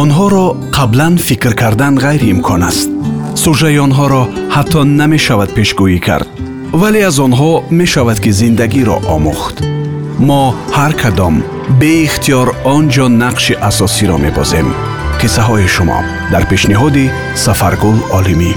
[0.00, 2.88] онҳоро қаблан фикр кардан ғайриимкон аст.
[3.42, 4.22] Сужаи онҳоро
[4.54, 6.28] ҳатто намешавад пешгӯӣ кард
[6.80, 9.56] вале аз онҳо мешавад ки зиндагиро омӯхт.
[10.28, 10.42] Мо
[10.76, 11.34] ҳар кадом
[11.80, 14.68] беихтиёр он ҷо нақши асосиро мебозем
[15.20, 15.98] қиссаҳои шумо.
[16.32, 17.06] Дар пешниҳоди
[17.44, 18.52] сафаргул олимӣ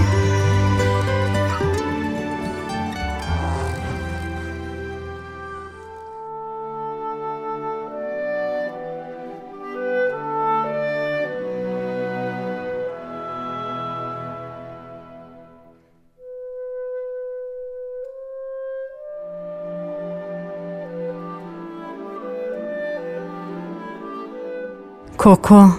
[25.26, 25.70] کوکو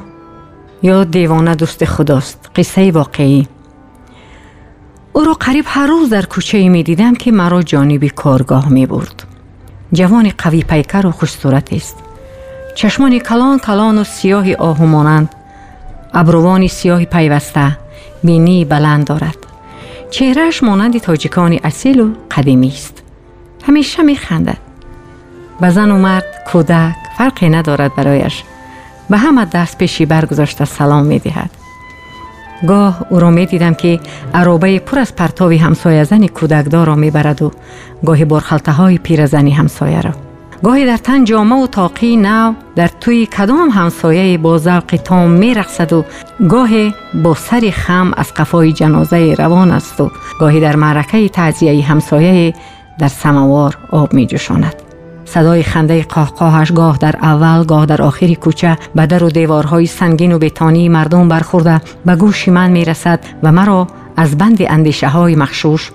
[0.83, 3.49] یا دیوانه دوست خداست قصه واقعی.
[5.13, 9.25] او را قریب هر روز در کوچه می دیدم که مرا جانب کارگاه می برد
[9.93, 11.97] جوان قوی پیکر و خوش صورت است.
[12.75, 15.35] چشمان کلان کلان و سیاه آهو مانند
[16.15, 17.79] ابروان سیاه پیوسته
[18.25, 19.37] بینی بلند دارد.
[20.11, 23.03] چهرهش مانند تاجیکان اصیل و قدیمی است.
[23.67, 24.59] همیشه می خندد
[25.61, 28.43] به زن و مرد کودک فرقی ندارد برایش.
[29.11, 31.51] به همه دست پیشی برگذاشته سلام می دهد.
[32.67, 34.01] گاه او را می دیدم که
[34.35, 37.51] عرابه پر از پرتاوی همسایه زنی کودکدار را می برد و
[38.05, 40.11] گاهی برخلطه های پیرزنی همسایه را.
[40.63, 45.55] گاهی در تن جامعه و تاقی نو در توی کدام همسایه با ذوق تام می
[45.55, 46.05] رخصد و
[46.49, 52.55] گاهی با سری خم از قفای جنازه روان است و گاهی در معرکه تعذیه همسایه
[52.99, 54.86] در سموار آب می جوشاند.
[55.27, 60.33] صدای خنده قهقاهش گاه در اول گاه در آخری کوچه به در و دیوارهای سنگین
[60.33, 65.35] و بتانی مردم برخورده به گوش من می رسد و مرا از بند اندیشه های
[65.35, 65.91] مخشوش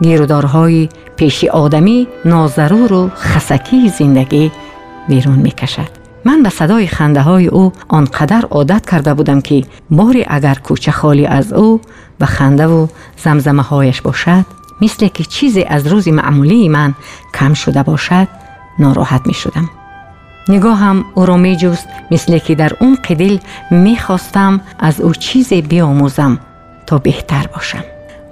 [0.00, 4.52] گیرودارهای پیشی آدمی نازرور و خسکی زندگی
[5.08, 5.88] بیرون می کشد.
[6.24, 11.26] من به صدای خنده های او آنقدر عادت کرده بودم که باری اگر کوچه خالی
[11.26, 11.80] از او
[12.20, 14.44] و خنده و زمزمه هایش باشد
[14.80, 16.94] مثل که چیزی از روز معمولی من
[17.34, 18.28] کم شده باشد
[18.78, 19.70] ناراحت می شدم.
[20.48, 23.38] نگاهم او را می جوست مثل که در اون قدل
[23.70, 26.38] می خواستم از او چیزی بیاموزم
[26.86, 27.84] تا بهتر باشم.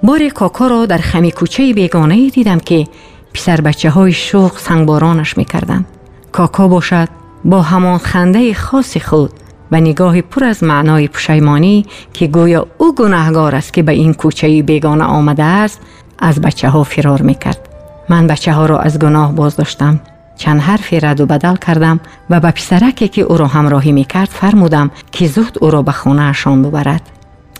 [0.03, 2.87] بار کاکا را در خمی کوچه بیگانه دیدم که
[3.33, 5.85] پسر بچه های شوق سنگبارانش می کردن.
[6.31, 7.07] کاکا باشد
[7.45, 9.31] با همان خنده خاص خود
[9.71, 14.61] و نگاه پر از معنای پشیمانی که گویا او گناهگار است که به این کوچه
[14.61, 15.81] بیگانه آمده است
[16.19, 17.69] از بچه ها فرار می کرد.
[18.09, 19.99] من بچه ها را از گناه باز داشتم
[20.35, 24.29] چند حرفی رد و بدل کردم و به پسرکی که او را همراهی می کرد
[24.29, 27.01] فرمودم که زود او را به خانه اشان ببرد.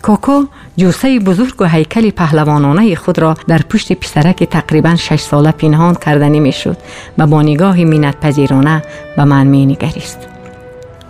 [0.02, 0.44] کوکو
[0.76, 6.40] جوسه بزرگ و هیکل پهلوانانه خود را در پشت پسرک تقریبا شش ساله پنهان کردنی
[6.40, 6.76] می شد
[7.18, 8.82] و با نگاه مینت پذیرانه
[9.16, 10.18] به من می نگریست.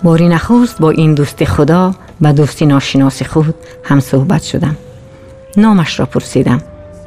[0.02, 0.38] باری
[0.80, 3.54] با این دوست خدا و دوستی ناشناس خود
[3.84, 4.76] هم صحبت شدم.
[5.56, 6.60] نامش را پرسیدم.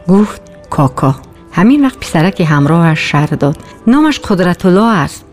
[0.07, 1.15] گفت کاکا.
[1.59, 3.57] همین وقت پسرک همراهش شهر داد.
[3.87, 5.25] نامش قدرت الله است.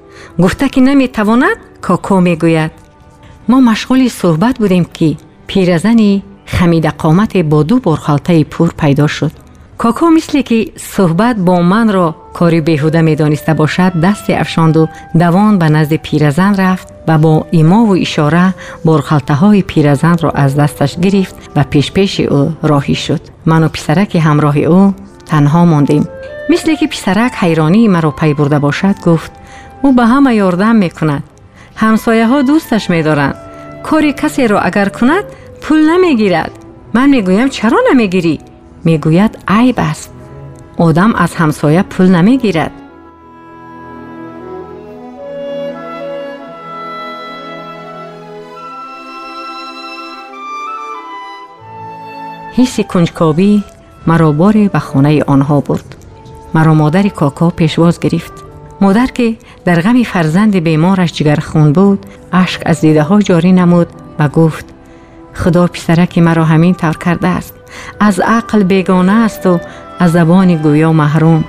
[0.43, 2.71] گفته که نمی‌تواند کاکا می‌گوید.
[3.49, 5.17] ما مشغول صحبت بودیم که
[5.47, 9.31] پیرزنی خمید قامت با دو برخالته پور پیدا شد.
[9.79, 14.89] کاکا مثل که صحبت با من را کاری بهوده می‌دانسته باشد دست افشاند و
[15.19, 18.55] دوان به نزد پیرزن رفت و با ایما و اشاره
[18.85, 23.21] برخالته های پیرزن را از دستش گرفت و پیش پیش او راهی شد.
[23.47, 24.95] من و پسرک همراه او
[25.27, 26.09] تنها ماندیم
[26.49, 29.33] مثل که پسرک حیرانی مرا پی برده باشد گفت
[29.83, 31.23] او به همه یاردم می‌کند.
[31.77, 33.35] همسایه ها دوستش میدارند.
[33.83, 35.25] کاری کسی را اگر کند
[35.63, 36.53] پول نمی‌گیرد.
[36.95, 38.41] من می‌گویم چرا نمی‌گیری؟
[38.85, 40.13] می‌گوید عیب است.
[40.79, 42.73] آدم از همسایه پول نمی‌گیرد.
[52.57, 53.63] حس کنجکاوی
[54.07, 55.96] مرا باری به خانه آنها برد.
[56.55, 58.33] مرا مادر کاکا پیشواز گرفت.
[58.81, 63.87] مادر که در غم فرزند بیمارش جگر خون بود اشک از دیده ها جاری نمود
[64.19, 64.65] و گفت
[65.35, 67.55] خدا پسرک مرا همین طور کرده است.
[68.01, 69.61] از عقل بیگانه است و
[69.99, 71.45] از زبان گویا محروم.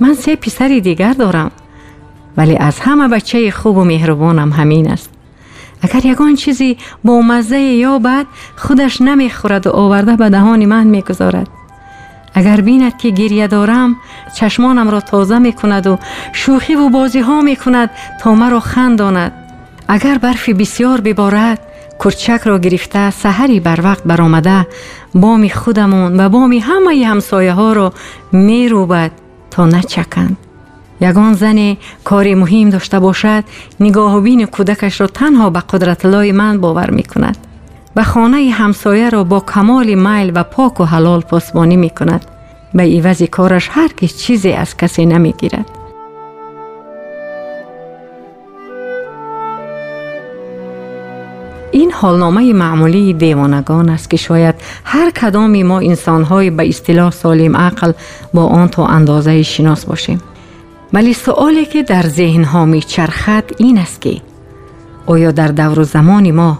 [0.00, 1.50] من سه پسری دیگر دارم
[2.36, 5.10] ولی از همه بچه خوب و مهربانم همین است.
[5.82, 8.26] اگر یگان چیزی با مزه یا بد
[8.56, 11.48] خودش نمی‌خورد و آورده به دهان من می‌گذارد.
[12.34, 13.96] اگر بیند که گریه دارم
[14.36, 15.98] چشمانم را تازه می کند و
[16.32, 17.90] شوخی و بازی ها می کند
[18.20, 19.32] تا مرا خنداند.
[19.88, 21.58] اگر برفی بسیار ببارد
[22.04, 24.66] کرچک را گرفته سحری بر وقت برآمده
[25.14, 27.92] بامی خودمون و بامی همه همسایه ها را
[28.32, 29.10] می روبد
[29.50, 30.36] تا نچکند
[37.94, 42.24] به خانه همسایه را با کمال میل و پاک و حلال پاسبانی می کند.
[42.74, 45.70] به ایوز کارش هر کس چیزی از کسی نمی گیرد.
[51.72, 54.54] این حالنامه معمولی دیوانگان است که شاید
[54.84, 57.92] هر کدامی ما انسانهای به اصطلاح سالم عقل
[58.34, 60.20] با آن تا اندازه شناس باشیم
[60.92, 64.20] ولی سؤالی که در ذهن ها می چرخد این است که
[65.06, 66.58] آیا در دور و زمان ما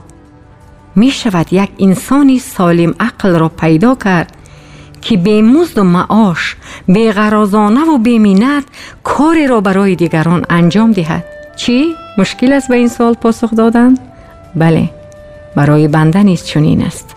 [0.97, 4.37] می شود یک انسانی سالم عقل را پیدا کرد
[5.03, 6.57] که به مزد و معاش
[6.89, 8.65] به غرازانه و به مینت
[9.05, 11.25] کاری را برای دیگران انجام دهد
[11.57, 13.95] چی؟ مشکل است به این سال پاسخ دادن؟
[14.57, 14.91] بله
[15.57, 17.15] برای بنده نیست چنین است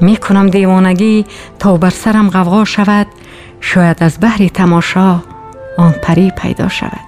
[0.00, 1.24] می کنم دیوانگی
[1.58, 3.06] تا بر سرم غوغا شود
[3.60, 5.22] شاید از بحر تماشا
[5.78, 7.05] آن پری پیدا شود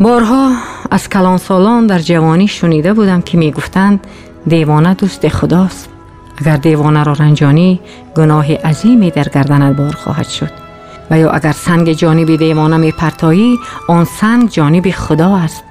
[0.00, 0.52] بارها
[0.90, 4.06] از کلانسالان در جوانی شنیده بودم که می‌گفتند
[4.46, 5.88] دیوانه دوست خداست.
[6.38, 7.80] اگر دیوانه را رنجانی
[8.16, 10.50] گناه عظیمی در گردنت بار خواهد شد.
[11.10, 13.58] و یا اگر سنگ جانب دیوانه می پرتایی
[13.88, 15.64] آن سنگ جانب خدا است.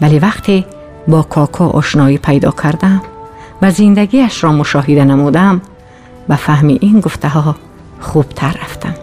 [0.00, 0.66] ولی وقتی
[1.08, 3.02] با کاکا آشنایی پیدا کردم
[3.62, 5.60] و زندگیش را مشاهده نمودم
[6.28, 7.56] و فهم این گفته ها
[8.00, 8.94] خوبتر رفتم.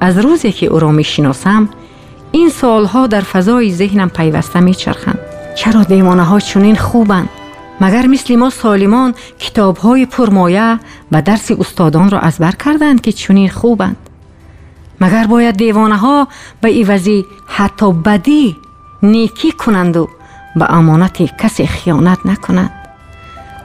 [0.00, 1.68] از روزی که او را می شناسم
[2.32, 5.18] این سالها در فضای ذهنم پیوسته میچرخند
[5.54, 7.28] چرا دیوانه ها چنین خوبند
[7.80, 10.78] مگر مثل ما سالمان کتاب های پرمایه
[11.12, 13.96] و درس استادان را از بر کردند که چنین خوبند؟
[15.00, 16.28] مگر باید دیوانه ها
[16.60, 18.56] به ایوزی حتی بدی
[19.02, 20.08] نیکی کنند و
[20.56, 22.70] به امانت کسی خیانت نکنند؟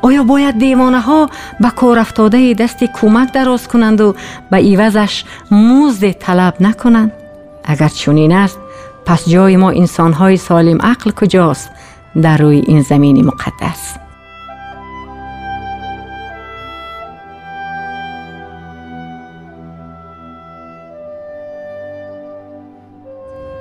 [0.01, 1.29] آیا باید دیوانه ها
[1.59, 4.15] به کار افتاده دست کمک دراز کنند و
[4.51, 7.11] به ایوزش موزد طلب نکنند؟
[7.67, 8.59] اگر چنین است
[9.05, 11.69] پس جای ما انسانهای سالم عقل کجاست
[12.21, 13.95] در روی این زمین مقدس؟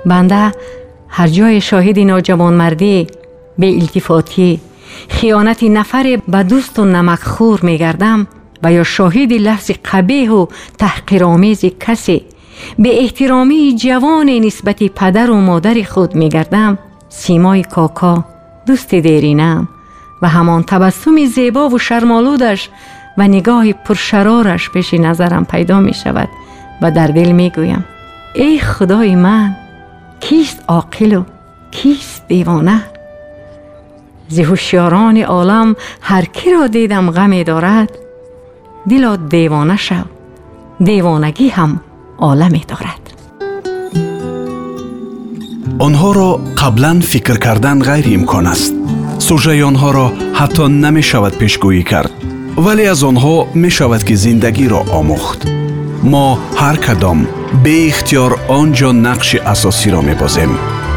[0.05, 0.51] بنده
[1.07, 3.07] هر جای شاهد ناجوانمردی
[3.57, 4.59] به التفاتی
[5.09, 8.27] خیانت نفر به دوست و نمک خور میگردم
[8.63, 10.45] و یا شاهد لفظ قبیح و
[10.77, 12.25] تحقیرآمیز کسی
[12.79, 16.77] به احترامی جوان نسبت پدر و مادر خود می گردم
[17.09, 18.25] سیمای کاکا
[18.65, 19.67] دوست دیرینم
[20.21, 22.69] و همان تبسم زیبا و شرمالودش
[23.17, 26.29] و نگاه پرشرارش پیش نظرم پیدا می شود
[26.81, 27.85] و در دل می گویم
[28.35, 29.55] ای خدای من
[30.19, 31.23] کیست عاقل و
[31.71, 32.83] کیست دیوانه؟
[34.29, 34.39] ز
[35.27, 37.89] عالم هر کی را دیدم غمی دارد
[38.89, 39.95] دلا دیوانه شو
[40.79, 41.81] دیوانگی هم
[42.17, 43.13] عالمی دارد.
[45.79, 48.73] آنها را قبلا فکر کردن غیر امکان است.
[49.19, 52.11] سوژه آنها را حتی نمی شود پیشگویی کرد
[52.57, 55.47] ولی از آنها می شود که زندگی را آموخت.
[56.03, 57.27] ما هر کدام
[57.63, 60.49] به اختیار آنجا نقش اساسی را می بازیم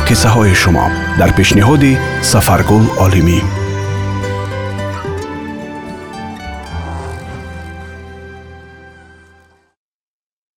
[0.08, 1.82] قصه های شما در پیشنهاد
[2.22, 3.42] سفرگل عالمی.